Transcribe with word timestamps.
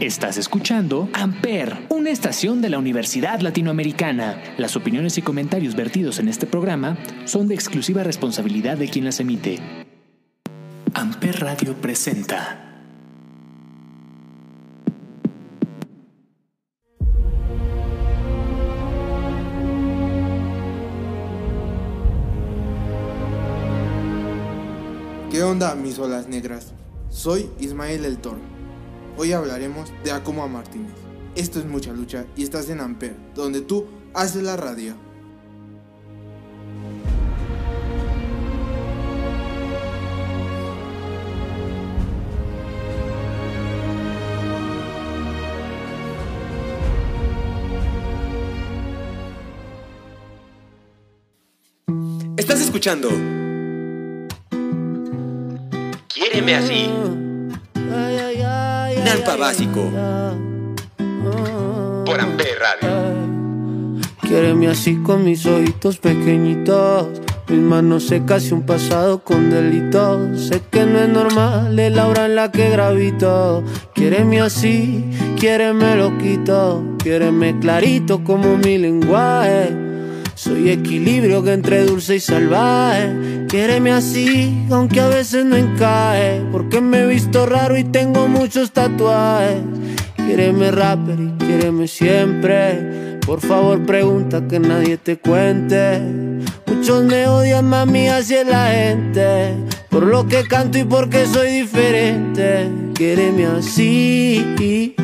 Estás 0.00 0.38
escuchando 0.38 1.10
Amper, 1.12 1.76
una 1.90 2.08
estación 2.08 2.62
de 2.62 2.70
la 2.70 2.78
Universidad 2.78 3.40
Latinoamericana. 3.40 4.42
Las 4.56 4.74
opiniones 4.74 5.18
y 5.18 5.22
comentarios 5.22 5.76
vertidos 5.76 6.18
en 6.18 6.28
este 6.28 6.46
programa 6.46 6.96
son 7.26 7.48
de 7.48 7.54
exclusiva 7.54 8.02
responsabilidad 8.02 8.78
de 8.78 8.88
quien 8.88 9.04
las 9.04 9.20
emite. 9.20 9.58
Amper 10.94 11.40
Radio 11.40 11.74
presenta. 11.74 12.66
¿Qué 25.30 25.42
onda, 25.42 25.74
mis 25.74 25.98
olas 25.98 26.26
negras? 26.26 26.72
Soy 27.10 27.50
Ismael 27.60 28.06
El. 28.06 28.18
Hoy 29.22 29.34
hablaremos 29.34 29.92
de 30.02 30.12
Akuma 30.12 30.46
Martínez. 30.46 30.94
Esto 31.34 31.58
es 31.58 31.66
mucha 31.66 31.92
lucha 31.92 32.24
y 32.38 32.42
estás 32.42 32.70
en 32.70 32.80
Amper, 32.80 33.14
donde 33.34 33.60
tú 33.60 33.86
haces 34.14 34.42
la 34.42 34.56
radio. 34.56 34.94
Estás 52.38 52.62
escuchando. 52.62 53.10
Quiéreme 56.08 56.54
así. 56.54 57.09
Nampa 59.10 59.34
Básico. 59.34 59.90
Por 62.06 62.20
Amper 62.20 62.58
Radio. 62.60 64.06
Quiéreme 64.22 64.68
así 64.68 65.02
con 65.02 65.24
mis 65.24 65.44
ojitos 65.46 65.98
pequeñitos. 65.98 67.08
Mis 67.48 67.58
manos 67.58 68.04
secas 68.06 68.48
y 68.48 68.52
un 68.52 68.62
pasado 68.62 69.24
con 69.24 69.50
delitos. 69.50 70.40
Sé 70.40 70.62
que 70.70 70.86
no 70.86 71.00
es 71.00 71.08
normal, 71.08 71.76
es 71.76 71.92
la 71.92 72.06
hora 72.06 72.26
en 72.26 72.36
la 72.36 72.52
que 72.52 72.70
gravito. 72.70 73.64
Quiéreme 73.96 74.42
así, 74.42 75.04
quiéreme 75.36 75.96
loquito. 75.96 76.84
Quiéreme 76.98 77.58
clarito 77.58 78.22
como 78.22 78.58
mi 78.58 78.78
lenguaje. 78.78 79.89
Soy 80.42 80.70
equilibrio 80.70 81.42
que 81.42 81.52
entre 81.52 81.84
dulce 81.84 82.16
y 82.16 82.20
salvaje. 82.20 83.44
Quiéreme 83.46 83.92
así, 83.92 84.64
aunque 84.70 84.98
a 84.98 85.08
veces 85.08 85.44
no 85.44 85.54
encaje. 85.54 86.40
Porque 86.50 86.80
me 86.80 87.00
he 87.00 87.06
visto 87.06 87.44
raro 87.44 87.76
y 87.76 87.84
tengo 87.84 88.26
muchos 88.26 88.72
tatuajes. 88.72 89.58
Quiéreme 90.16 90.70
rapper 90.70 91.18
y 91.20 91.44
quiéreme 91.44 91.86
siempre. 91.86 93.18
Por 93.26 93.42
favor, 93.42 93.84
pregunta 93.84 94.48
que 94.48 94.58
nadie 94.58 94.96
te 94.96 95.18
cuente. 95.18 96.00
Muchos 96.66 97.04
me 97.04 97.26
odian, 97.26 97.66
mami, 97.66 98.08
así 98.08 98.36
la 98.42 98.70
gente. 98.70 99.56
Por 99.90 100.04
lo 100.04 100.26
que 100.26 100.44
canto 100.44 100.78
y 100.78 100.84
porque 100.84 101.26
soy 101.26 101.50
diferente. 101.50 102.66
Quiéreme 102.94 103.44
así. 103.44 104.96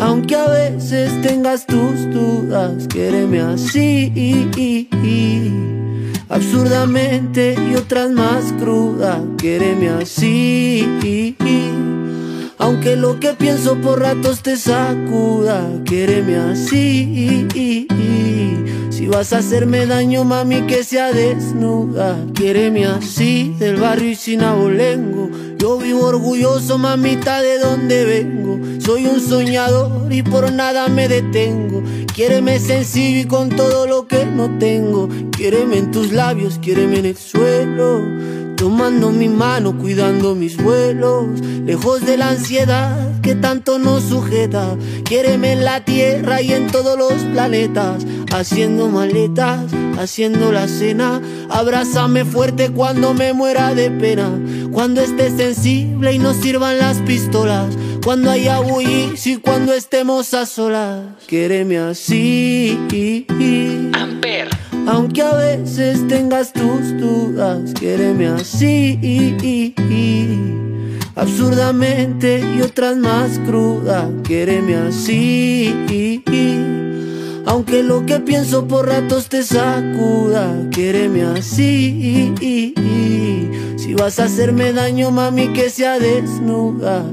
Aunque 0.00 0.34
a 0.36 0.46
veces 0.48 1.20
tengas 1.22 1.66
tus 1.66 2.10
dudas, 2.10 2.86
quiéreme 2.88 3.40
así. 3.40 4.88
Absurdamente 6.28 7.54
y 7.70 7.76
otras 7.76 8.10
más 8.10 8.52
crudas, 8.58 9.20
quiéreme 9.38 9.88
así. 9.90 11.36
Aunque 12.58 12.96
lo 12.96 13.20
que 13.20 13.34
pienso 13.34 13.76
por 13.76 14.00
ratos 14.00 14.42
te 14.42 14.56
sacuda, 14.56 15.64
quiéreme 15.84 16.36
así. 16.36 17.46
Si 18.90 19.06
vas 19.06 19.32
a 19.32 19.38
hacerme 19.38 19.86
daño, 19.86 20.24
mami, 20.24 20.62
que 20.62 20.82
sea 20.82 21.12
desnuda. 21.12 22.18
Quiéreme 22.34 22.86
así, 22.86 23.54
del 23.58 23.76
barrio 23.76 24.10
y 24.10 24.14
sin 24.16 24.42
abolengo. 24.42 25.30
Yo 25.58 25.78
vivo 25.78 26.06
orgulloso, 26.06 26.76
mamita, 26.76 27.40
de 27.40 27.58
donde 27.58 28.04
vengo. 28.04 28.58
Soy 28.86 29.04
un 29.06 29.20
soñador 29.20 30.12
y 30.12 30.22
por 30.22 30.52
nada 30.52 30.86
me 30.86 31.08
detengo. 31.08 31.82
Quiéreme 32.14 32.60
sencillo 32.60 33.18
y 33.18 33.24
con 33.24 33.48
todo 33.48 33.88
lo 33.88 34.06
que 34.06 34.24
no 34.24 34.58
tengo. 34.60 35.08
Quiéreme 35.32 35.78
en 35.78 35.90
tus 35.90 36.12
labios, 36.12 36.60
quiéreme 36.62 37.00
en 37.00 37.06
el 37.06 37.16
suelo. 37.16 38.00
Tomando 38.56 39.10
mi 39.10 39.28
mano, 39.28 39.76
cuidando 39.76 40.36
mis 40.36 40.56
vuelos, 40.56 41.40
lejos 41.64 42.06
de 42.06 42.16
la 42.16 42.28
ansiedad 42.28 43.20
que 43.22 43.34
tanto 43.34 43.80
nos 43.80 44.04
sujeta. 44.04 44.76
Quiéreme 45.04 45.54
en 45.54 45.64
la 45.64 45.84
tierra 45.84 46.40
y 46.40 46.52
en 46.52 46.68
todos 46.68 46.96
los 46.96 47.12
planetas, 47.32 48.06
haciendo 48.32 48.86
maletas, 48.86 49.64
haciendo 49.98 50.52
la 50.52 50.68
cena. 50.68 51.20
Abrázame 51.50 52.24
fuerte 52.24 52.70
cuando 52.70 53.14
me 53.14 53.32
muera 53.32 53.74
de 53.74 53.90
pena, 53.90 54.30
cuando 54.70 55.00
estés 55.00 55.32
sensible 55.36 56.12
y 56.12 56.20
nos 56.20 56.36
sirvan 56.36 56.78
las 56.78 56.98
pistolas, 56.98 57.74
cuando 58.06 58.30
haya 58.30 58.60
bullis 58.60 59.26
y 59.26 59.36
cuando 59.38 59.74
estemos 59.74 60.32
a 60.32 60.46
solas. 60.46 61.06
Quiéreme 61.26 61.76
así. 61.78 62.78
Amper. 63.94 64.48
Aunque 64.86 65.22
a 65.22 65.34
veces 65.34 66.06
tengas 66.06 66.52
tus 66.52 66.96
dudas, 67.00 67.72
quiéreme 67.76 68.28
así. 68.28 69.74
Absurdamente 71.16 72.44
y 72.56 72.62
otras 72.62 72.96
más 72.96 73.40
crudas, 73.40 74.06
quiéreme 74.22 74.76
así. 74.76 76.22
Aunque 77.44 77.82
lo 77.82 78.06
que 78.06 78.20
pienso 78.20 78.68
por 78.68 78.86
ratos 78.86 79.28
te 79.28 79.42
sacuda, 79.42 80.54
quiéreme 80.70 81.24
así. 81.24 82.32
Si 83.76 83.94
vas 83.94 84.20
a 84.20 84.26
hacerme 84.26 84.72
daño, 84.72 85.10
mami, 85.10 85.52
que 85.52 85.70
sea 85.70 85.98
desnuda. 85.98 87.04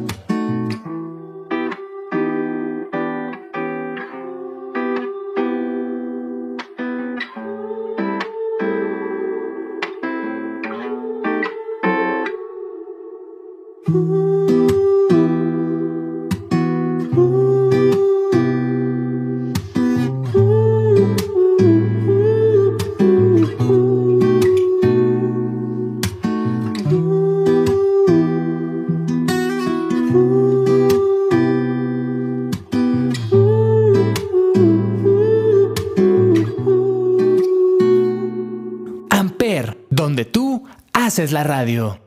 Haces 41.24 41.32
la 41.32 41.46
radio. 41.46 42.02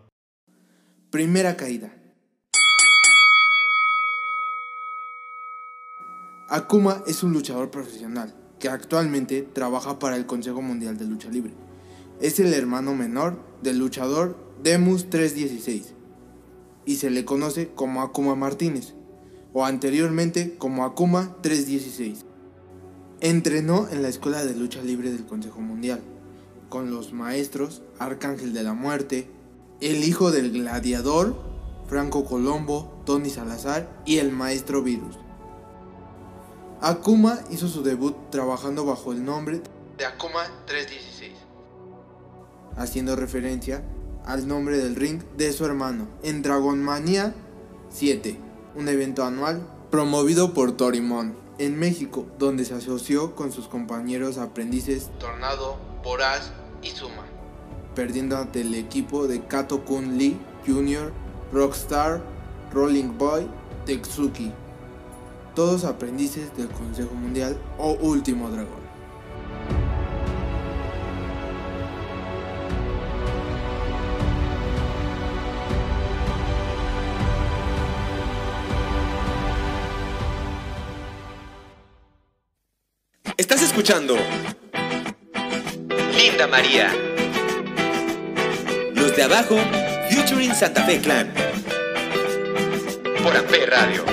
Primera 1.10 1.56
caída. 1.56 1.91
Akuma 6.50 7.03
es 7.06 7.22
un 7.22 7.32
luchador 7.32 7.71
profesional 7.71 8.34
que 8.59 8.69
actualmente 8.69 9.41
trabaja 9.41 9.99
para 9.99 10.16
el 10.16 10.27
Consejo 10.27 10.60
Mundial 10.60 10.99
de 10.99 11.06
Lucha 11.06 11.31
Libre. 11.31 11.54
Es 12.21 12.41
el 12.41 12.53
hermano 12.53 12.94
menor 12.94 13.41
del 13.62 13.78
luchador 13.78 14.37
Demus 14.62 15.09
316 15.09 15.94
y 16.84 16.97
se 16.97 17.09
le 17.09 17.25
conoce 17.25 17.71
como 17.75 18.03
Akuma 18.03 18.34
Martínez 18.34 18.93
o 19.54 19.65
anteriormente 19.65 20.59
como 20.59 20.84
Akuma 20.84 21.39
316. 21.41 22.27
Entrenó 23.22 23.89
en 23.89 24.03
la 24.03 24.09
Escuela 24.09 24.45
de 24.45 24.54
Lucha 24.54 24.83
Libre 24.83 25.10
del 25.10 25.24
Consejo 25.24 25.62
Mundial 25.62 26.03
con 26.68 26.91
los 26.91 27.13
maestros 27.13 27.83
Arcángel 27.98 28.53
de 28.53 28.63
la 28.63 28.74
Muerte, 28.74 29.30
el 29.80 30.04
hijo 30.04 30.30
del 30.30 30.53
gladiador, 30.53 31.36
Franco 31.89 32.24
Colombo, 32.24 33.03
Tony 33.04 33.30
Salazar 33.30 33.89
y 34.04 34.18
el 34.18 34.33
maestro 34.33 34.83
Virus. 34.83 35.16
Akuma 36.80 37.41
hizo 37.51 37.68
su 37.68 37.83
debut 37.83 38.15
trabajando 38.30 38.84
bajo 38.84 39.13
el 39.13 39.24
nombre 39.24 39.63
de 39.97 40.04
Akuma 40.04 40.45
316, 40.66 41.33
haciendo 42.77 43.16
referencia 43.16 43.83
al 44.24 44.47
nombre 44.47 44.78
del 44.78 44.97
ring 44.97 45.22
de 45.36 45.53
su 45.53 45.65
hermano 45.65 46.09
en 46.22 46.42
Dragon 46.42 46.83
Mania 46.83 47.34
7, 47.91 48.39
un 48.74 48.89
evento 48.89 49.24
anual 49.24 49.66
promovido 49.91 50.53
por 50.53 50.77
Torimón 50.77 51.36
en 51.59 51.78
México, 51.78 52.27
donde 52.39 52.65
se 52.65 52.74
asoció 52.74 53.34
con 53.34 53.53
sus 53.53 53.69
compañeros 53.69 54.36
aprendices 54.36 55.10
Tornado, 55.19 55.78
Boraz 56.06 56.53
y 56.84 56.91
Suma, 56.91 57.24
perdiendo 57.97 58.36
ante 58.36 58.60
el 58.60 58.76
equipo 58.76 59.26
de 59.26 59.42
Kato 59.42 59.84
Kun 59.84 60.16
Lee 60.16 60.38
Jr., 60.64 61.12
Rockstar, 61.53 62.22
Rolling 62.72 63.18
Boy 63.18 63.48
Tetsuki, 63.86 64.53
todos 65.56 65.82
aprendices 65.82 66.56
del 66.56 66.68
Consejo 66.68 67.12
Mundial 67.12 67.58
o 67.76 67.94
Último 67.94 68.48
Dragón. 68.50 68.86
Estás 83.36 83.60
escuchando 83.62 84.14
Linda 86.28 86.48
María. 86.48 86.92
Los 88.96 89.14
de 89.14 89.22
abajo, 89.22 89.56
Futuring 90.10 90.52
Santa 90.56 90.82
Fe 90.82 90.98
Clan. 91.00 91.32
Por 93.22 93.36
Amper 93.36 93.70
Radio. 93.70 94.04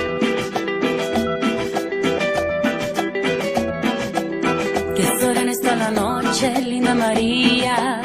Que 4.96 5.06
sola 5.20 5.52
está 5.52 5.76
la 5.76 5.90
noche, 5.90 6.54
linda 6.62 6.94
María. 6.94 8.02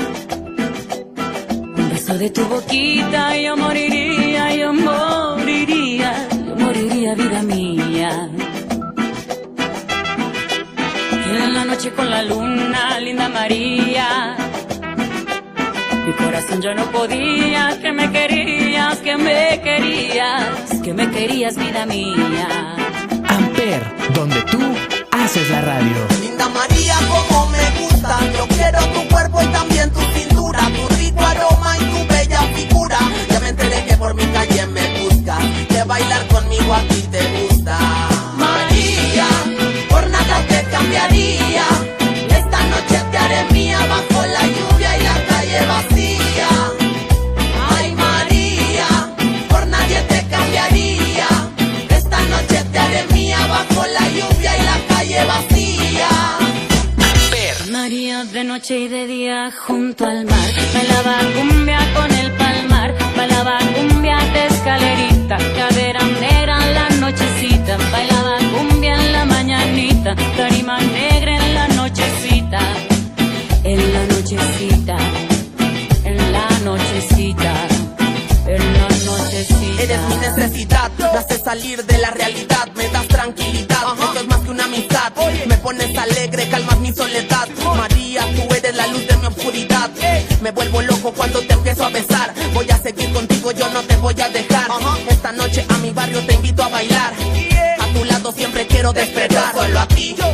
Un 1.76 1.90
beso 1.90 2.16
de 2.16 2.30
tu 2.30 2.46
boquita, 2.46 3.36
yo 3.36 3.58
moriría, 3.58 4.54
yo 4.54 4.72
moriría, 4.72 6.28
yo 6.46 6.56
moriría, 6.56 7.14
vida 7.14 7.42
mía. 7.42 8.30
En 11.30 11.54
la 11.54 11.64
noche 11.64 11.92
con 11.92 12.10
la 12.10 12.22
luna, 12.22 12.98
linda 13.00 13.28
María. 13.28 13.87
Mi 16.08 16.14
corazón 16.14 16.62
yo 16.62 16.72
no 16.72 16.90
podía, 16.90 17.78
que 17.82 17.92
me 17.92 18.10
querías, 18.10 18.96
que 19.00 19.18
me 19.18 19.60
querías, 19.60 20.80
que 20.82 20.94
me 20.94 21.10
querías, 21.10 21.54
vida 21.54 21.84
mía. 21.84 22.76
Amper, 23.28 23.82
donde 24.14 24.40
tú 24.44 24.58
haces 25.10 25.50
la 25.50 25.60
radio. 25.60 26.06
Linda 26.22 26.48
María, 26.48 26.96
como 27.10 27.50
me 27.50 27.58
gusta. 27.78 28.20
Yo 28.38 28.48
quiero 28.56 28.78
tu 28.94 29.06
cuerpo 29.12 29.42
y 29.42 29.46
también 29.48 29.92
tu 29.92 30.00
cintura, 30.18 30.60
tu 30.60 30.94
rico 30.96 31.20
aroma 31.20 31.76
y 31.76 31.84
tu 31.84 32.14
bella 32.14 32.40
figura. 32.54 32.98
Ya 33.28 33.40
me 33.40 33.48
enteré 33.50 33.84
que 33.84 33.96
por 33.98 34.14
mi 34.14 34.24
calle 34.28 34.66
me 34.68 35.00
buscas, 35.00 35.44
que 35.68 35.84
bailar 35.84 36.26
conmigo 36.28 36.72
a 36.72 36.80
ti 36.88 37.02
te 37.10 37.20
gusta. 37.38 37.78
María, 38.38 39.26
por 39.90 40.08
nada 40.08 40.40
te 40.48 40.62
cambiaría. 40.70 41.87
Calle 55.18 55.26
vacía. 55.26 56.08
María 57.70 58.24
de 58.24 58.44
noche 58.44 58.78
y 58.78 58.88
de 58.88 59.06
día 59.06 59.50
junto 59.66 60.06
al 60.06 60.24
mar. 60.24 60.50
Bailaba 60.74 61.18
cumbia 61.34 61.78
con 61.94 62.10
el 62.12 62.32
palmar. 62.32 62.94
Bailaba 63.16 63.58
cumbia 63.74 64.18
de 64.32 64.46
escalerita. 64.46 65.36
Cadera 65.56 66.02
negra 66.20 66.58
en 66.66 66.74
la 66.74 66.88
nochecita. 67.00 67.76
Bailaba 67.92 68.38
cumbia 68.52 68.94
en 68.94 69.12
la 69.12 69.24
mañanita. 69.24 70.14
Tarima 70.36 70.78
negra 70.80 71.36
en 71.36 71.54
la 71.54 71.68
nochecita. 71.68 72.60
En 73.64 73.92
la 73.92 74.06
nochecita. 74.06 74.96
En 76.04 76.32
la 76.32 76.48
nochecita 76.64 77.67
Eres 79.38 80.00
mi 80.08 80.16
necesidad, 80.16 80.90
me 80.98 81.16
haces 81.16 81.42
salir 81.44 81.84
de 81.84 81.98
la 81.98 82.10
realidad, 82.10 82.66
me 82.74 82.88
das 82.88 83.06
tranquilidad, 83.06 83.84
esto 83.94 84.18
es 84.18 84.26
más 84.26 84.40
que 84.40 84.50
una 84.50 84.64
amistad, 84.64 85.12
me 85.46 85.56
pones 85.58 85.96
alegre, 85.96 86.48
calmas 86.48 86.80
mi 86.80 86.92
soledad, 86.92 87.46
María, 87.76 88.26
tú 88.34 88.52
eres 88.52 88.74
la 88.74 88.88
luz 88.88 89.06
de 89.06 89.16
mi 89.18 89.26
oscuridad, 89.26 89.90
me 90.42 90.50
vuelvo 90.50 90.82
loco 90.82 91.12
cuando 91.12 91.38
te 91.42 91.52
empiezo 91.52 91.84
a 91.84 91.90
besar, 91.90 92.34
voy 92.52 92.68
a 92.68 92.78
seguir 92.78 93.12
contigo, 93.12 93.52
yo 93.52 93.68
no 93.68 93.80
te 93.82 93.94
voy 93.98 94.20
a 94.20 94.28
dejar, 94.28 94.72
esta 95.08 95.30
noche 95.30 95.64
a 95.68 95.78
mi 95.78 95.90
barrio 95.90 96.20
te 96.26 96.34
invito 96.34 96.64
a 96.64 96.68
bailar, 96.68 97.12
a 97.78 97.86
tu 97.92 98.04
lado 98.06 98.32
siempre 98.32 98.66
quiero 98.66 98.92
despertar, 98.92 99.54
solo 99.54 99.78
a 99.78 99.86
ti, 99.86 100.16
tú 100.18 100.24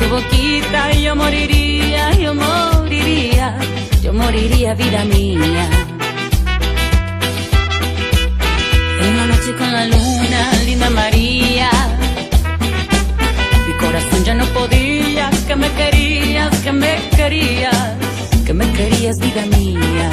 tu 0.00 0.08
boquita 0.08 0.92
yo 0.92 1.14
moriría, 1.14 2.10
yo 2.12 2.34
moriría, 2.34 3.58
yo 4.02 4.12
moriría, 4.12 4.74
vida 4.74 5.04
mía. 5.04 5.64
En 9.04 9.16
la 9.18 9.26
noche 9.26 9.50
con 9.58 9.70
la 9.72 9.84
luna, 9.86 10.40
linda 10.64 10.90
María. 10.90 11.70
Mi 13.66 13.74
corazón 13.74 14.24
ya 14.24 14.34
no 14.34 14.46
podía, 14.46 15.30
que 15.46 15.56
me 15.56 15.68
querías, 15.72 16.56
que 16.64 16.72
me 16.72 16.92
querías, 17.16 17.94
que 18.46 18.54
me 18.54 18.72
querías, 18.72 19.18
vida 19.18 19.44
mía. 19.56 20.10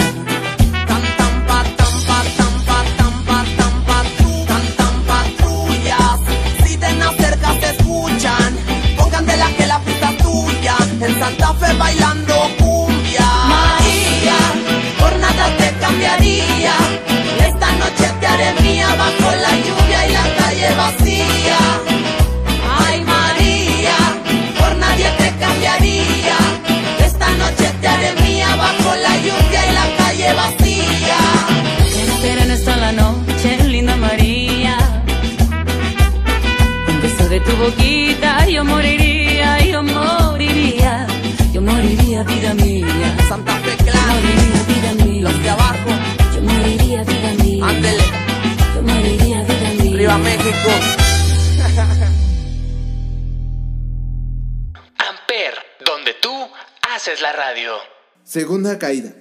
Segunda 58.27 58.77
caída. 58.77 59.15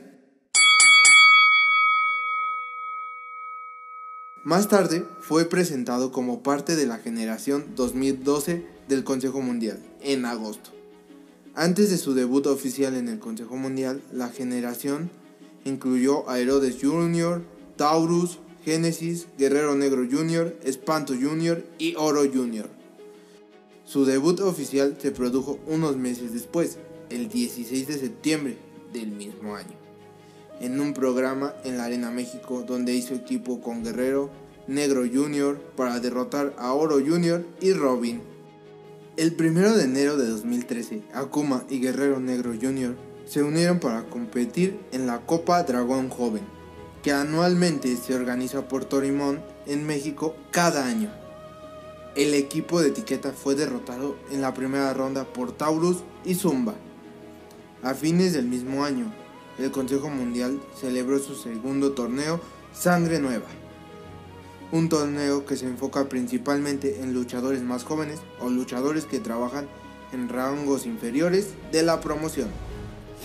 Más 4.42 4.68
tarde 4.68 5.04
fue 5.20 5.44
presentado 5.44 6.10
como 6.10 6.42
parte 6.42 6.74
de 6.74 6.86
la 6.86 6.98
generación 6.98 7.66
2012 7.76 8.66
del 8.88 9.04
Consejo 9.04 9.40
Mundial, 9.42 9.78
en 10.00 10.24
agosto. 10.24 10.70
Antes 11.54 11.90
de 11.90 11.98
su 11.98 12.14
debut 12.14 12.48
oficial 12.48 12.96
en 12.96 13.06
el 13.06 13.20
Consejo 13.20 13.54
Mundial, 13.54 14.02
la 14.10 14.28
generación 14.28 15.08
incluyó 15.64 16.28
a 16.28 16.40
Herodes 16.40 16.78
Jr., 16.82 17.44
Taurus, 17.76 18.40
Génesis, 18.64 19.28
Guerrero 19.38 19.76
Negro 19.76 20.04
Jr., 20.10 20.58
Espanto 20.64 21.14
Jr. 21.14 21.64
y 21.78 21.94
Oro 21.94 22.22
Jr. 22.22 22.68
Su 23.84 24.04
debut 24.04 24.40
oficial 24.40 24.96
se 25.00 25.12
produjo 25.12 25.60
unos 25.68 25.96
meses 25.96 26.32
después, 26.32 26.78
el 27.08 27.28
16 27.28 27.86
de 27.86 27.98
septiembre 27.98 28.66
del 28.96 29.12
mismo 29.12 29.56
año, 29.56 29.76
en 30.60 30.80
un 30.80 30.94
programa 30.94 31.54
en 31.64 31.76
la 31.76 31.84
Arena 31.84 32.10
México 32.10 32.64
donde 32.66 32.94
hizo 32.94 33.14
equipo 33.14 33.60
con 33.60 33.84
Guerrero 33.84 34.30
Negro 34.66 35.02
Jr. 35.02 35.60
para 35.76 36.00
derrotar 36.00 36.54
a 36.58 36.72
Oro 36.72 36.96
Jr. 36.96 37.46
y 37.60 37.72
Robin. 37.74 38.22
El 39.16 39.36
1 39.38 39.76
de 39.76 39.84
enero 39.84 40.16
de 40.16 40.26
2013, 40.26 41.02
Akuma 41.12 41.64
y 41.68 41.80
Guerrero 41.80 42.20
Negro 42.20 42.52
Jr. 42.60 42.96
se 43.26 43.42
unieron 43.42 43.80
para 43.80 44.04
competir 44.04 44.80
en 44.92 45.06
la 45.06 45.20
Copa 45.20 45.62
Dragón 45.62 46.08
Joven, 46.08 46.42
que 47.02 47.12
anualmente 47.12 47.94
se 47.96 48.14
organiza 48.14 48.66
por 48.66 48.86
Torimón 48.86 49.42
en 49.66 49.86
México 49.86 50.34
cada 50.50 50.86
año. 50.86 51.10
El 52.14 52.32
equipo 52.32 52.80
de 52.80 52.88
etiqueta 52.88 53.32
fue 53.32 53.54
derrotado 53.54 54.16
en 54.30 54.40
la 54.40 54.54
primera 54.54 54.92
ronda 54.94 55.24
por 55.24 55.52
Taurus 55.52 55.98
y 56.24 56.34
Zumba. 56.34 56.74
A 57.86 57.94
fines 57.94 58.32
del 58.32 58.46
mismo 58.46 58.84
año, 58.84 59.12
el 59.60 59.70
Consejo 59.70 60.10
Mundial 60.10 60.60
celebró 60.74 61.20
su 61.20 61.36
segundo 61.36 61.92
torneo 61.92 62.40
Sangre 62.72 63.20
Nueva, 63.20 63.46
un 64.72 64.88
torneo 64.88 65.46
que 65.46 65.56
se 65.56 65.66
enfoca 65.66 66.08
principalmente 66.08 67.00
en 67.00 67.14
luchadores 67.14 67.62
más 67.62 67.84
jóvenes 67.84 68.18
o 68.40 68.50
luchadores 68.50 69.04
que 69.04 69.20
trabajan 69.20 69.68
en 70.12 70.28
rangos 70.28 70.84
inferiores 70.84 71.50
de 71.70 71.84
la 71.84 72.00
promoción. 72.00 72.48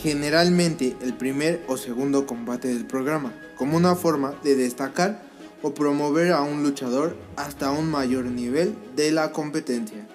Generalmente 0.04 0.96
el 1.02 1.16
primer 1.16 1.66
o 1.68 1.76
segundo 1.76 2.28
combate 2.28 2.68
del 2.68 2.86
programa, 2.86 3.34
como 3.58 3.78
una 3.78 3.96
forma 3.96 4.36
de 4.44 4.56
destacar 4.56 5.24
o 5.64 5.74
promover 5.74 6.34
a 6.34 6.44
un 6.44 6.62
luchador 6.62 7.18
hasta 7.36 7.72
un 7.72 7.90
mayor 7.90 8.26
nivel 8.26 8.76
de 8.96 9.12
la 9.12 9.32
competencia. 9.32 10.08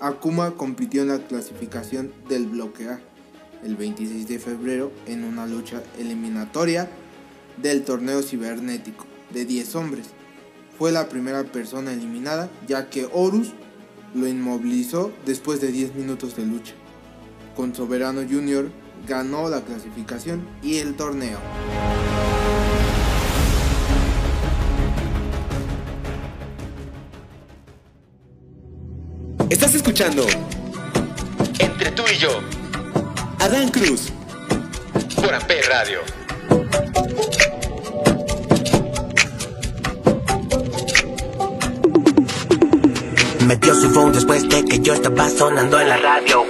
Akuma 0.00 0.52
compitió 0.52 1.02
en 1.02 1.08
la 1.08 1.18
clasificación 1.18 2.12
del 2.28 2.46
bloque 2.46 2.88
A 2.88 3.09
el 3.64 3.76
26 3.76 4.26
de 4.28 4.38
febrero 4.38 4.92
en 5.06 5.24
una 5.24 5.46
lucha 5.46 5.82
eliminatoria 5.98 6.88
del 7.56 7.82
torneo 7.82 8.22
cibernético 8.22 9.06
de 9.32 9.44
10 9.44 9.74
hombres. 9.76 10.06
Fue 10.78 10.92
la 10.92 11.08
primera 11.08 11.44
persona 11.44 11.92
eliminada 11.92 12.50
ya 12.66 12.88
que 12.88 13.08
Horus 13.12 13.52
lo 14.14 14.26
inmovilizó 14.26 15.12
después 15.26 15.60
de 15.60 15.70
10 15.72 15.94
minutos 15.94 16.36
de 16.36 16.46
lucha. 16.46 16.72
Con 17.54 17.74
Soberano 17.74 18.22
Jr. 18.22 18.70
ganó 19.06 19.48
la 19.48 19.62
clasificación 19.62 20.46
y 20.62 20.78
el 20.78 20.94
torneo. 20.94 21.38
Estás 29.50 29.74
escuchando 29.74 30.24
Entre 31.58 31.90
tú 31.90 32.04
y 32.10 32.16
yo. 32.16 32.59
Adán 33.40 33.70
Cruz. 33.70 34.12
Por 35.16 35.32
Amper 35.32 35.64
Radio. 35.66 36.00
Metió 43.46 43.74
su 43.74 43.90
phone 43.90 44.12
después 44.12 44.46
de 44.46 44.62
que 44.66 44.80
yo 44.80 44.92
estaba 44.92 45.30
sonando 45.30 45.80
en 45.80 45.88
la 45.88 45.96
radio. 45.96 46.44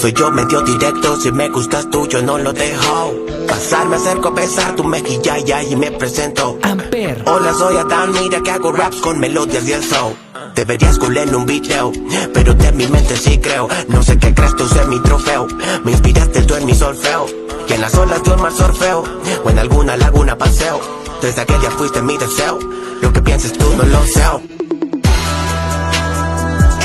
Soy 0.00 0.12
yo 0.12 0.30
medio 0.30 0.62
directo, 0.62 1.20
si 1.20 1.32
me 1.32 1.48
gustas 1.48 1.90
tú 1.90 2.06
yo 2.06 2.22
no 2.22 2.38
lo 2.38 2.52
dejo. 2.52 3.16
Pasar 3.48 3.88
me 3.88 3.96
acerco 3.96 4.28
a 4.28 4.30
besar 4.30 4.76
tu 4.76 4.84
mejilla 4.84 5.38
y 5.40 5.50
ahí 5.50 5.74
me 5.74 5.90
presento. 5.90 6.56
Amper. 6.62 7.20
Hola 7.26 7.52
soy 7.52 7.76
Adán, 7.78 8.12
mira 8.12 8.40
que 8.40 8.50
hago 8.52 8.70
raps 8.70 8.98
con 8.98 9.18
melodías 9.18 9.66
y 9.66 9.72
el 9.72 9.82
soul. 9.82 10.14
Deberías 10.54 10.98
cool 10.98 11.16
en 11.16 11.34
un 11.34 11.46
video, 11.46 11.92
pero 12.32 12.54
de 12.54 12.72
mi 12.72 12.86
mente 12.86 13.16
sí 13.16 13.38
creo. 13.38 13.68
No 13.88 14.02
sé 14.02 14.18
qué 14.18 14.34
crees 14.34 14.54
tú 14.56 14.68
ser 14.68 14.86
mi 14.86 15.00
trofeo. 15.02 15.46
Me 15.84 15.92
en 15.92 16.27
mi 16.68 16.74
solfeo. 16.74 17.24
Y 17.66 17.72
en 17.72 17.80
las 17.80 17.94
olas 17.94 18.22
de 18.22 18.30
un 18.30 18.42
mar 18.42 18.52
surfeo. 18.52 19.02
O 19.42 19.50
en 19.50 19.58
alguna 19.58 19.96
laguna 19.96 20.36
paseo. 20.36 20.78
Desde 21.22 21.40
aquel 21.40 21.60
día 21.60 21.70
fuiste 21.70 22.02
mi 22.02 22.18
deseo. 22.18 22.58
Lo 23.00 23.10
que 23.10 23.22
pienses 23.22 23.54
tú 23.54 23.74
no 23.74 23.84
lo 23.84 24.02
sé. 24.04 24.22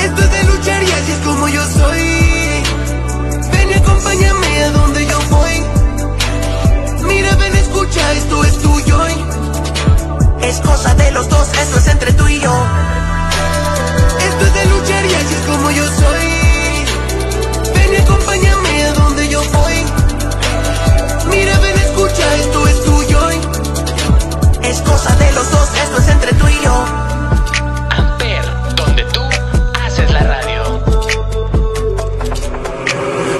Esto 0.06 0.22
es 0.22 0.32
de 0.36 0.44
luchar 0.44 0.82
y 0.82 0.90
así 0.90 1.12
es 1.12 1.18
como 1.18 1.48
yo 1.48 1.62
soy. 1.66 2.02
Ven 3.52 3.70
y 3.70 3.74
acompáñame 3.74 4.64
a 4.64 4.70
donde 4.70 5.06
yo 5.06 5.18
voy. 5.30 5.56
Mira, 7.06 7.34
ven, 7.36 7.54
escucha, 7.54 8.12
esto 8.12 8.44
es 8.44 8.58
tuyo. 8.60 8.98
Es 10.40 10.60
cosa 10.60 10.94
de 10.94 11.10
los 11.12 11.28
dos, 11.28 11.48
esto 11.62 11.78
es 11.78 11.88
entre 11.88 12.12
tú 12.14 12.26
y 12.26 12.40
yo. 12.40 12.54
Esto 14.28 14.46
es 14.46 14.54
de 14.54 14.64
luchar 14.66 15.04
y 15.04 15.14
así 15.14 15.34
es 15.34 15.46
como 15.50 15.70
yo 15.70 15.84
soy. 15.84 16.26
Ven 17.74 17.92
y 17.92 17.96
acompáñame 17.96 18.53
escucha, 22.14 22.36
esto 22.36 22.68
es 22.68 22.84
tuyo. 22.84 23.30
Es 24.62 24.80
cosa 24.80 25.14
de 25.16 25.32
los 25.32 25.50
dos, 25.50 25.68
esto 25.76 25.98
es 25.98 26.08
entre 26.08 26.32
tú 26.34 26.48
y 26.48 26.64
yo. 26.64 26.84
Amper, 27.90 28.44
donde 28.76 29.04
tú 29.04 29.20
haces 29.84 30.10
la 30.10 30.20
radio. 30.20 30.84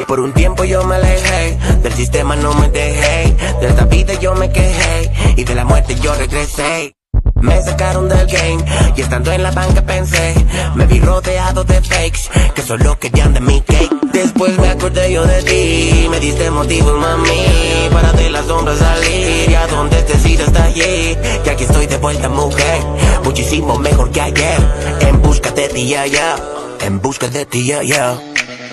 Por 0.06 0.20
un 0.20 0.32
tiempo 0.32 0.64
yo 0.64 0.84
me 0.84 0.96
alejé, 0.96 1.58
del 1.82 1.92
sistema 1.94 2.36
no 2.36 2.54
me 2.54 2.68
dejé, 2.68 3.34
de 3.60 3.66
esta 3.66 3.84
vida 3.86 4.14
yo 4.14 4.34
me 4.34 4.50
quejé 4.50 5.10
y 5.36 5.44
de 5.44 5.54
la 5.54 5.64
muerte 5.64 5.94
yo 5.96 6.14
regresé. 6.14 6.94
Me 7.44 7.60
sacaron 7.62 8.08
del 8.08 8.26
game 8.26 8.64
y 8.96 9.02
estando 9.02 9.30
en 9.30 9.42
la 9.42 9.50
banca 9.50 9.82
pensé, 9.82 10.34
me 10.74 10.86
vi 10.86 10.98
rodeado 10.98 11.62
de 11.62 11.78
fakes 11.82 12.30
que 12.54 12.62
solo 12.62 12.98
querían 12.98 13.34
de 13.34 13.40
mi 13.40 13.60
cake. 13.60 13.90
Después 14.14 14.58
me 14.58 14.68
acordé 14.70 15.12
yo 15.12 15.26
de 15.26 15.42
ti, 15.42 16.08
me 16.08 16.20
diste 16.20 16.50
motivo 16.50 16.94
mami 16.94 17.90
para 17.92 18.12
de 18.14 18.30
las 18.30 18.46
sombras 18.46 18.78
salir 18.78 19.50
y 19.50 19.54
a 19.54 19.66
donde 19.66 19.98
estés 19.98 20.24
ir 20.24 20.40
hasta 20.40 20.64
allí. 20.64 21.18
Y 21.44 21.48
aquí 21.50 21.64
estoy 21.64 21.86
de 21.86 21.98
vuelta 21.98 22.30
mujer, 22.30 22.80
muchísimo 23.24 23.78
mejor 23.78 24.10
que 24.10 24.22
ayer, 24.22 24.60
en 25.00 25.20
busca 25.20 25.50
de 25.50 25.68
ti 25.68 25.86
ya 25.86 26.06
ya, 26.06 26.36
en 26.80 26.98
busca 27.02 27.28
de 27.28 27.44
ti 27.44 27.66
ya 27.66 27.82
ya. 27.82 28.18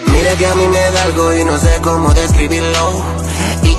Mira 0.08 0.34
que 0.38 0.46
a 0.48 0.56
mí 0.56 0.66
me 0.68 0.92
da 0.92 1.04
algo 1.04 1.34
y 1.34 1.44
no 1.44 1.58
sé 1.58 1.78
cómo 1.84 2.14
describirlo 2.14 3.04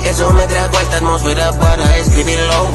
eso 0.05 0.31
me 0.31 0.45
trajo 0.47 0.77
a 0.77 0.81
esta 0.81 0.97
atmósfera 0.97 1.51
para 1.53 1.97
escribirlo 1.97 2.67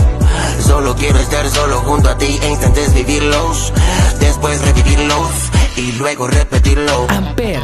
Solo 0.67 0.95
quiero 0.97 1.19
estar 1.19 1.49
solo 1.51 1.81
junto 1.81 2.11
a 2.11 2.19
ti 2.19 2.39
e 2.43 2.49
instantes 2.49 2.95
vivirlos 2.95 3.73
Después 4.21 4.61
revivirlos 4.63 5.31
y 5.77 5.93
luego 5.93 6.27
repetirlo 6.27 7.07
Amper, 7.09 7.63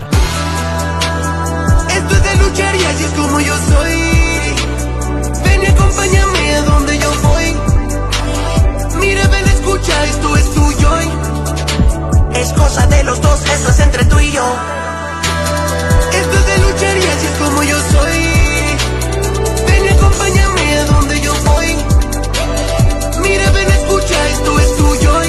Esto 1.88 2.14
es 2.14 2.22
de 2.22 2.36
luchar 2.36 2.76
y 2.76 2.84
así 2.84 3.04
es 3.04 3.10
como 3.10 3.40
yo 3.40 3.54
soy. 3.68 4.54
Ven 5.44 5.62
y 5.62 5.66
acompáñame 5.66 6.54
a 6.54 6.62
donde 6.62 6.98
yo 6.98 7.12
voy. 7.22 7.56
Mira, 9.00 9.26
ven, 9.28 9.44
escucha, 9.48 10.04
esto 10.04 10.36
es 10.36 10.54
tuyo. 10.54 10.90
Es 12.34 12.52
cosa 12.52 12.86
de 12.86 13.02
los 13.04 13.20
dos, 13.20 13.40
eso 13.44 13.70
es 13.70 13.80
entre 13.80 14.04
tú 14.04 14.18
y 14.20 14.32
yo 14.32 14.44
Esto 16.12 16.38
es 16.38 16.46
de 16.46 16.58
luchar 16.58 16.96
y 16.96 17.00
así 17.00 17.26
es 17.26 17.38
como 17.38 17.62
yo 17.62 17.76
soy. 17.90 18.33
Acompáñame 20.04 20.76
a 20.76 20.84
donde 20.84 21.20
yo 21.20 21.32
voy. 21.44 21.76
Mira, 23.22 23.50
ven, 23.52 23.68
escucha, 23.68 24.28
esto 24.28 24.58
es 24.58 24.76
tuyo. 24.76 25.22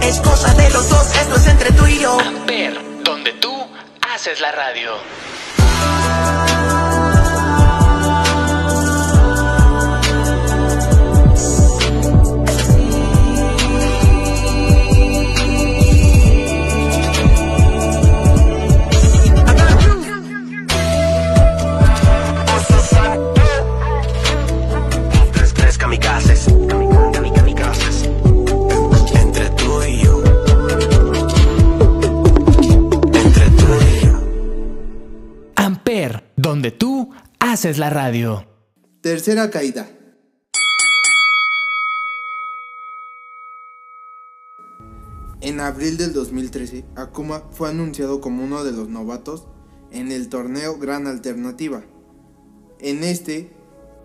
Es 0.00 0.20
cosa 0.20 0.54
de 0.54 0.70
los 0.70 0.88
dos, 0.88 1.14
esto 1.16 1.34
es 1.34 1.46
entre 1.48 1.72
tú 1.72 1.84
y 1.86 1.98
yo 1.98 2.18
Amper, 2.20 3.02
donde 3.02 3.32
tú 3.32 3.52
haces 4.02 4.40
la 4.40 4.52
radio. 4.52 4.92
Donde 36.60 36.72
tú 36.72 37.10
haces 37.38 37.78
la 37.78 37.88
radio. 37.88 38.46
Tercera 39.00 39.48
caída. 39.50 39.88
En 45.40 45.58
abril 45.60 45.96
del 45.96 46.12
2013, 46.12 46.84
Akuma 46.96 47.44
fue 47.50 47.70
anunciado 47.70 48.20
como 48.20 48.44
uno 48.44 48.62
de 48.62 48.72
los 48.72 48.90
novatos 48.90 49.46
en 49.90 50.12
el 50.12 50.28
torneo 50.28 50.76
Gran 50.76 51.06
Alternativa. 51.06 51.82
En 52.78 53.04
este 53.04 53.50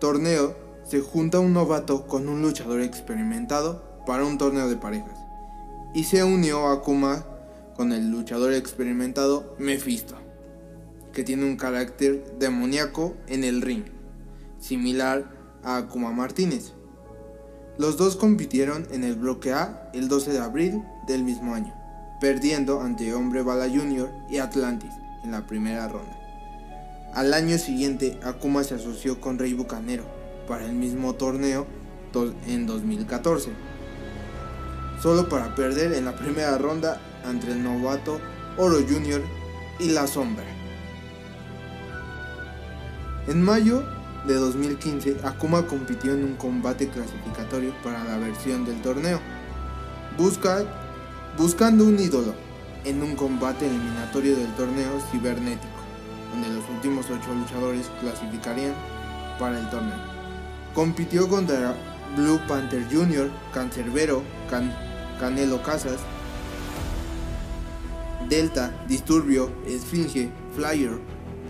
torneo 0.00 0.56
se 0.88 1.02
junta 1.02 1.40
un 1.40 1.52
novato 1.52 2.06
con 2.06 2.26
un 2.26 2.40
luchador 2.40 2.80
experimentado 2.80 4.02
para 4.06 4.24
un 4.24 4.38
torneo 4.38 4.70
de 4.70 4.76
parejas. 4.76 5.18
Y 5.92 6.04
se 6.04 6.24
unió 6.24 6.68
Akuma 6.68 7.26
con 7.76 7.92
el 7.92 8.10
luchador 8.10 8.54
experimentado 8.54 9.54
Mephisto, 9.58 10.16
que 11.16 11.24
tiene 11.24 11.46
un 11.46 11.56
carácter 11.56 12.36
demoníaco 12.38 13.16
en 13.26 13.42
el 13.42 13.62
ring, 13.62 13.84
similar 14.60 15.24
a 15.64 15.78
Akuma 15.78 16.12
Martínez. 16.12 16.74
Los 17.78 17.96
dos 17.96 18.16
compitieron 18.16 18.86
en 18.90 19.02
el 19.02 19.14
bloque 19.14 19.54
A 19.54 19.90
el 19.94 20.08
12 20.08 20.32
de 20.32 20.40
abril 20.40 20.82
del 21.06 21.24
mismo 21.24 21.54
año, 21.54 21.72
perdiendo 22.20 22.82
ante 22.82 23.14
Hombre 23.14 23.40
Bala 23.40 23.66
Jr. 23.66 24.10
y 24.28 24.36
Atlantis 24.36 24.90
en 25.24 25.30
la 25.30 25.46
primera 25.46 25.88
ronda. 25.88 26.20
Al 27.14 27.32
año 27.32 27.56
siguiente, 27.56 28.20
Akuma 28.22 28.62
se 28.62 28.74
asoció 28.74 29.18
con 29.18 29.38
Rey 29.38 29.54
Bucanero 29.54 30.04
para 30.46 30.66
el 30.66 30.74
mismo 30.74 31.14
torneo 31.14 31.66
en 32.46 32.66
2014, 32.66 33.52
solo 35.02 35.30
para 35.30 35.54
perder 35.54 35.94
en 35.94 36.04
la 36.04 36.14
primera 36.14 36.58
ronda 36.58 37.00
ante 37.24 37.52
el 37.52 37.62
novato 37.62 38.20
Oro 38.58 38.76
Jr. 38.86 39.22
y 39.80 39.88
La 39.88 40.06
Sombra. 40.06 40.55
En 43.28 43.42
mayo 43.42 43.82
de 44.26 44.34
2015, 44.34 45.18
Akuma 45.24 45.66
compitió 45.66 46.12
en 46.14 46.24
un 46.24 46.36
combate 46.36 46.88
clasificatorio 46.88 47.72
para 47.82 48.04
la 48.04 48.18
versión 48.18 48.64
del 48.64 48.80
torneo, 48.82 49.20
busca- 50.16 50.64
buscando 51.36 51.84
un 51.84 51.98
ídolo 51.98 52.34
en 52.84 53.02
un 53.02 53.16
combate 53.16 53.66
eliminatorio 53.66 54.36
del 54.36 54.52
torneo 54.54 55.00
cibernético, 55.10 55.66
donde 56.32 56.48
los 56.50 56.68
últimos 56.70 57.06
ocho 57.06 57.34
luchadores 57.34 57.90
clasificarían 58.00 58.74
para 59.38 59.58
el 59.58 59.68
torneo. 59.70 59.98
Compitió 60.74 61.28
contra 61.28 61.74
Blue 62.16 62.40
Panther 62.46 62.84
Jr., 62.90 63.30
Cancerbero, 63.52 64.22
Can 64.48 64.72
Canelo 65.18 65.62
Casas, 65.62 65.98
Delta, 68.28 68.72
Disturbio, 68.88 69.50
Esfinge, 69.66 70.30
Flyer, 70.54 70.98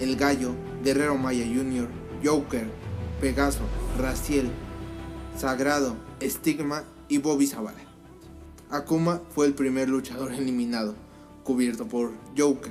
El 0.01 0.17
Gallo, 0.17 0.55
Guerrero 0.87 1.19
Maya 1.19 1.45
Jr., 1.45 1.89
Joker, 2.23 2.69
Pegaso, 3.21 3.63
Raciel, 3.99 4.49
Sagrado, 5.37 5.97
Estigma 6.21 6.85
y 7.09 7.19
Bobby 7.19 7.49
Zavala. 7.49 7.81
Akuma 8.71 9.21
fue 9.35 9.47
el 9.47 9.55
primer 9.55 9.89
luchador 9.89 10.33
eliminado, 10.39 10.95
cubierto 11.43 11.89
por 11.89 12.13
Joker. 12.39 12.71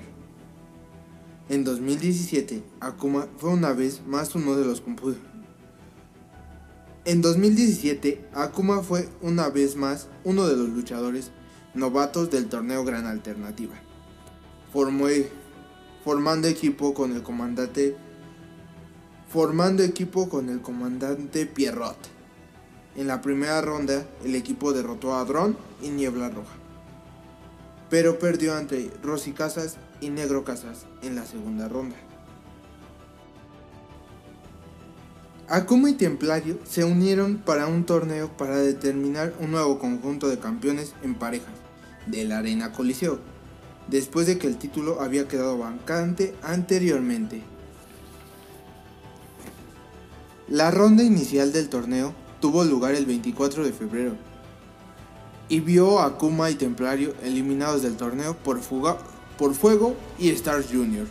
En 1.50 1.66
2017, 1.66 2.64
Akuma 2.80 3.28
fue 3.36 3.50
una 3.50 3.74
vez 3.74 4.02
más 4.08 4.34
uno 4.34 4.56
de 4.56 4.64
los 4.64 4.82
En 7.04 7.22
2017, 7.22 8.30
Akuma 8.34 8.82
fue 8.82 9.10
una 9.22 9.50
vez 9.50 9.76
más 9.76 10.08
uno 10.24 10.48
de 10.48 10.56
los 10.56 10.70
luchadores 10.70 11.32
novatos 11.74 12.32
del 12.32 12.48
torneo 12.48 12.86
Gran 12.86 13.08
Alternativa. 13.08 13.76
Formó, 14.72 15.08
formando 16.06 16.48
equipo 16.48 16.94
con 16.94 17.12
el 17.12 17.22
comandante 17.22 17.98
formando 19.36 19.84
equipo 19.84 20.30
con 20.30 20.48
el 20.48 20.62
comandante 20.62 21.46
Pierrot. 21.46 21.98
En 22.96 23.08
la 23.08 23.22
primera 23.22 23.60
ronda, 23.60 24.06
el 24.24 24.34
equipo 24.34 24.72
derrotó 24.72 25.14
a 25.14 25.26
Dron 25.26 25.58
y 25.82 25.90
Niebla 25.90 26.30
Roja, 26.30 26.56
pero 27.90 28.18
perdió 28.18 28.56
ante 28.56 28.90
Rosy 29.04 29.34
Casas 29.34 29.76
y 30.00 30.10
Negro 30.10 30.46
Casas 30.46 30.86
en 31.02 31.16
la 31.16 31.26
segunda 31.26 31.68
ronda. 31.68 31.98
Akuma 35.50 35.90
y 35.90 35.96
Templario 35.96 36.58
se 36.64 36.86
unieron 36.86 37.40
para 37.40 37.68
un 37.68 37.86
torneo 37.86 38.30
para 38.38 38.56
determinar 38.56 39.34
un 39.42 39.52
nuevo 39.52 39.80
conjunto 39.80 40.30
de 40.30 40.40
campeones 40.40 40.94
en 41.04 41.14
parejas 41.14 41.56
de 42.06 42.24
la 42.24 42.38
Arena 42.38 42.72
Coliseo, 42.72 43.20
después 43.90 44.28
de 44.28 44.38
que 44.38 44.48
el 44.48 44.56
título 44.56 45.02
había 45.02 45.28
quedado 45.28 45.58
vacante 45.58 46.34
anteriormente. 46.42 47.44
La 50.48 50.70
ronda 50.70 51.02
inicial 51.02 51.52
del 51.52 51.70
torneo 51.70 52.14
tuvo 52.40 52.64
lugar 52.64 52.94
el 52.94 53.08
24 53.08 53.66
de 53.66 53.74
febrero 53.74 54.16
y 55.50 55.60
vio 55.60 55.98
a 55.98 56.06
Akuma 56.06 56.52
y 56.52 56.56
Templario 56.56 57.16
eliminados 57.24 57.82
del 57.82 57.98
torneo 57.98 58.38
por, 58.38 58.60
por 59.40 59.56
Fuego 59.56 59.96
y 60.20 60.30
Stars 60.30 60.68
Jr. 60.72 61.08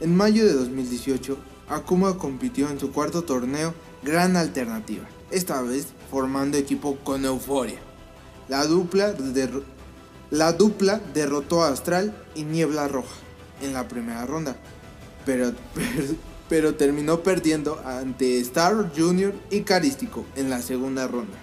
En 0.00 0.16
mayo 0.16 0.44
de 0.44 0.54
2018, 0.54 1.38
Akuma 1.68 2.18
compitió 2.18 2.68
en 2.68 2.80
su 2.80 2.90
cuarto 2.90 3.22
torneo 3.22 3.72
Gran 4.02 4.36
Alternativa, 4.36 5.04
esta 5.30 5.62
vez 5.62 5.86
formando 6.10 6.58
equipo 6.58 6.96
con 7.04 7.24
Euforia. 7.24 7.78
La 8.48 8.66
dupla, 8.66 9.14
la 10.30 10.52
dupla 10.54 11.00
derrotó 11.14 11.62
a 11.62 11.68
Astral 11.68 12.20
y 12.34 12.42
Niebla 12.42 12.88
Roja 12.88 13.14
en 13.62 13.74
la 13.74 13.86
primera 13.86 14.26
ronda, 14.26 14.56
pero, 15.24 15.52
pero 15.74 16.29
terminó 16.50 17.20
perdiendo 17.20 17.80
ante 17.84 18.40
Star 18.40 18.90
Jr. 18.96 19.32
y 19.52 19.60
Carístico 19.60 20.26
en 20.34 20.50
la 20.50 20.60
segunda 20.60 21.06
ronda. 21.06 21.38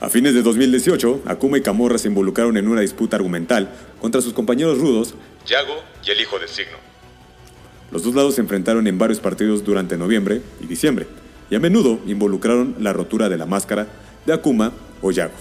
A 0.00 0.08
fines 0.08 0.32
de 0.34 0.42
2018, 0.42 1.22
Akuma 1.26 1.58
y 1.58 1.60
Camorra 1.60 1.98
se 1.98 2.06
involucraron 2.06 2.56
en 2.56 2.68
una 2.68 2.82
disputa 2.82 3.16
argumental 3.16 3.74
contra 4.00 4.20
sus 4.20 4.32
compañeros 4.32 4.78
rudos, 4.78 5.14
Yago 5.46 5.74
y 6.06 6.10
el 6.10 6.20
Hijo 6.20 6.38
del 6.38 6.48
Signo. 6.48 6.76
Los 7.90 8.04
dos 8.04 8.14
lados 8.14 8.36
se 8.36 8.42
enfrentaron 8.42 8.86
en 8.86 8.96
varios 8.96 9.18
partidos 9.18 9.64
durante 9.64 9.96
noviembre 9.96 10.40
y 10.60 10.66
diciembre, 10.66 11.08
y 11.50 11.56
a 11.56 11.60
menudo 11.60 11.98
involucraron 12.06 12.76
la 12.78 12.92
rotura 12.92 13.28
de 13.28 13.38
la 13.38 13.46
máscara 13.46 13.88
de 14.24 14.32
Akuma 14.32 14.72
o 15.02 15.10
Yago. 15.10 15.34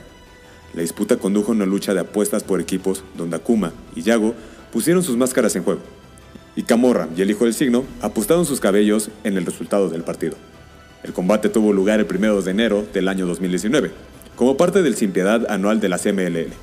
La 0.73 0.81
disputa 0.81 1.17
condujo 1.17 1.51
a 1.51 1.55
una 1.55 1.67
lucha 1.67 1.93
de 1.93 1.99
apuestas 1.99 2.43
por 2.43 2.59
equipos 2.59 3.03
donde 3.15 3.35
Akuma 3.35 3.73
y 3.95 4.01
Yago 4.01 4.33
pusieron 4.71 5.03
sus 5.03 5.17
máscaras 5.17 5.55
en 5.55 5.63
juego 5.63 5.81
y 6.55 6.63
Camorra 6.63 7.07
y 7.15 7.21
el 7.21 7.31
Hijo 7.31 7.45
del 7.45 7.53
Signo 7.53 7.85
apostaron 8.01 8.45
sus 8.45 8.59
cabellos 8.59 9.09
en 9.23 9.37
el 9.37 9.45
resultado 9.45 9.89
del 9.89 10.03
partido. 10.03 10.35
El 11.03 11.13
combate 11.13 11.49
tuvo 11.49 11.73
lugar 11.73 11.99
el 11.99 12.07
1 12.09 12.41
de 12.41 12.51
enero 12.51 12.85
del 12.93 13.07
año 13.07 13.25
2019, 13.25 13.91
como 14.35 14.57
parte 14.57 14.81
del 14.81 14.95
Sin 14.95 15.11
Piedad 15.11 15.49
anual 15.49 15.79
de 15.79 15.89
la 15.89 15.97
CMLL, 15.97 16.53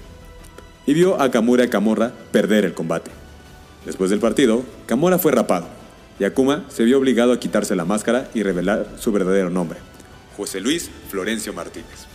y 0.87 0.94
vio 0.94 1.20
a 1.20 1.31
Kamura 1.31 1.64
y 1.64 1.68
Camorra 1.68 2.12
perder 2.33 2.64
el 2.64 2.74
combate. 2.74 3.11
Después 3.85 4.11
del 4.11 4.20
partido, 4.20 4.64
Camorra 4.87 5.18
fue 5.18 5.33
rapado, 5.33 5.68
y 6.18 6.24
Akuma 6.24 6.64
se 6.68 6.85
vio 6.85 6.98
obligado 6.98 7.33
a 7.33 7.40
quitarse 7.40 7.76
la 7.76 7.85
máscara 7.85 8.31
y 8.35 8.42
revelar 8.42 8.87
su 8.98 9.12
verdadero 9.12 9.50
nombre, 9.50 9.79
José 10.37 10.61
Luis 10.61 10.90
Florencio 11.09 11.53
Martínez. 11.53 12.07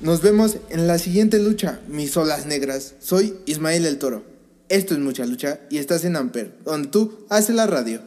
Nos 0.00 0.20
vemos 0.20 0.56
en 0.68 0.86
la 0.88 0.98
siguiente 0.98 1.38
lucha, 1.38 1.78
mis 1.86 2.16
olas 2.16 2.44
negras. 2.46 2.94
Soy 2.98 3.34
Ismael 3.46 3.86
el 3.86 3.98
Toro. 3.98 4.31
Esto 4.72 4.94
es 4.94 5.00
Mucha 5.00 5.26
Lucha 5.26 5.60
y 5.68 5.76
estás 5.76 6.02
en 6.06 6.16
Amper, 6.16 6.56
donde 6.64 6.88
tú 6.88 7.26
haces 7.28 7.54
la 7.54 7.66
radio. 7.66 8.00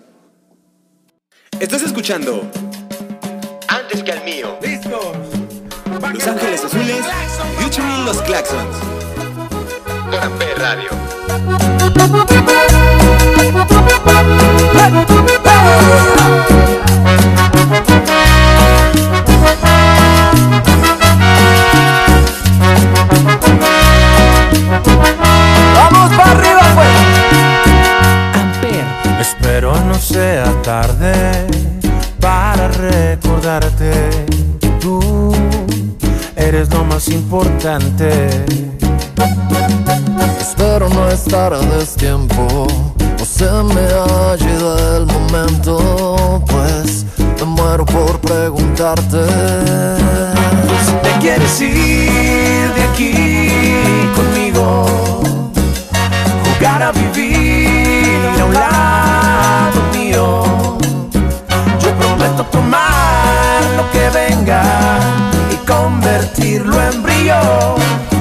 Estás 1.60 1.84
escuchando 1.84 2.42
Antes 3.68 4.02
que 4.02 4.12
al 4.12 4.26
mío. 4.26 4.58
Los 6.12 6.26
Ángeles 6.26 6.66
Azules, 6.66 7.06
featuring 7.60 8.06
Los 8.06 8.20
Claxons. 8.24 8.78
Con 10.10 10.16
Amper 10.16 10.58
Radio. 10.58 10.90
Importante. 37.66 38.46
Espero 40.40 40.88
no 40.90 41.10
estar 41.10 41.52
a 41.54 41.60
destiempo, 41.60 42.68
o 43.20 43.26
se 43.26 43.46
me 43.46 43.82
ha 43.82 44.36
ido 44.38 44.98
el 44.98 45.06
momento, 45.08 46.44
pues 46.48 47.06
me 47.40 47.46
muero 47.46 47.86
por 47.86 48.20
preguntarte. 48.20 49.26
Te 51.02 51.20
quieres 51.20 51.60
ir 51.62 52.72
de 52.76 52.84
aquí 52.92 54.12
conmigo, 54.16 55.24
jugar 56.44 56.84
a 56.84 56.92
vivir 56.92 58.20
a 58.42 58.46
un 58.46 58.54
lado 58.54 59.82
yo 61.80 61.90
prometo 61.98 62.44
tomar 62.46 63.64
lo 63.76 63.92
que 63.92 64.10
venga 64.10 65.05
convertirlo 67.26 67.34
en 67.34 67.76
brillo. 67.76 67.76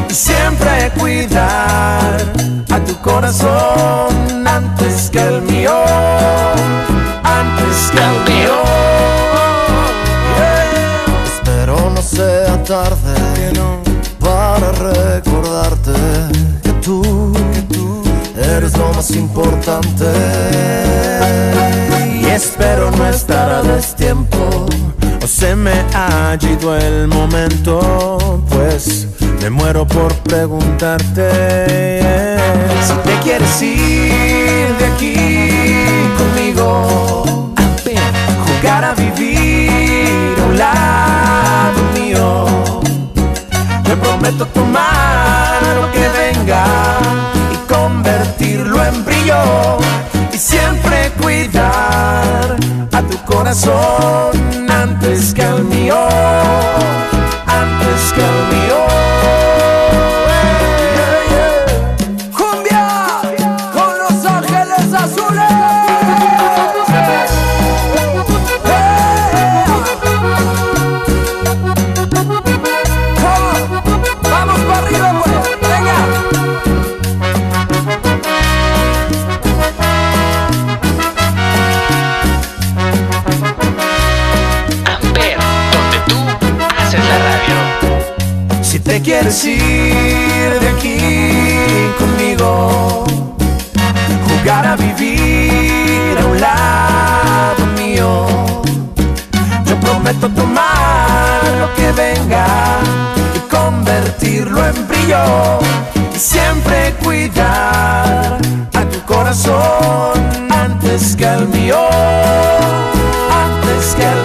Y 0.08 0.14
siempre 0.14 0.92
cuidar 0.98 2.16
a 2.70 2.80
tu 2.80 2.96
corazón 3.00 4.46
antes 4.46 5.10
que 5.10 5.20
el 5.20 5.42
mío. 5.42 5.72
Antes 7.22 7.90
que 7.92 7.98
el 7.98 8.34
mío. 8.34 8.62
Espero 11.24 11.90
no 11.90 12.02
sea 12.02 12.62
tarde 12.64 13.52
para 14.18 14.72
recordarte 14.72 15.92
que 16.62 16.72
tú, 16.82 17.02
que 17.52 17.62
tú 17.62 18.02
eres 18.36 18.76
lo 18.76 18.92
más 18.94 19.10
importante 19.10 20.04
espero 22.34 22.90
no 22.90 23.04
destiempo 23.04 23.23
o 25.24 25.26
se 25.26 25.56
me 25.56 25.72
ha 25.94 26.36
ido 26.38 26.76
el 26.76 27.08
momento, 27.08 28.44
pues 28.50 29.08
me 29.40 29.48
muero 29.48 29.86
por 29.88 30.12
preguntarte 30.16 31.98
si 32.86 32.92
te 32.92 33.18
quieres 33.22 33.62
ir 33.62 34.76
de 34.78 34.84
aquí 34.84 35.14
conmigo, 36.18 37.54
jugar 38.44 38.84
a 38.84 38.94
vivir 38.94 40.36
a 40.38 40.44
un 40.44 40.58
lado 40.58 41.80
mío. 41.94 42.82
Me 43.88 43.96
prometo 43.96 44.44
tomar 44.48 45.62
lo 45.80 45.90
que 45.92 46.06
venga 46.20 46.66
y 47.50 47.72
convertirlo 47.72 48.84
en 48.84 49.04
brillo 49.06 49.78
y 50.34 50.36
siempre 50.36 51.10
cuidar 51.18 51.73
a 52.92 53.02
tu 53.02 53.16
corazón 53.24 54.32
antes 54.68 55.34
que 55.34 55.42
al 55.42 55.64
mío. 55.64 55.96
Prometo 100.04 100.28
tomar 100.28 101.40
lo 101.60 101.74
que 101.74 101.90
venga 101.92 102.46
y 103.34 103.38
convertirlo 103.50 104.66
en 104.66 104.88
brillo 104.88 105.58
y 106.14 106.18
siempre 106.18 106.94
cuidar 107.02 108.38
a 108.74 108.84
tu 108.90 109.00
corazón 109.06 110.12
antes 110.50 111.16
que 111.16 111.26
al 111.26 111.48
mío, 111.48 111.78
antes 113.30 113.94
que 113.94 114.04
al 114.04 114.23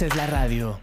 Es 0.00 0.16
la 0.16 0.26
radio. 0.26 0.80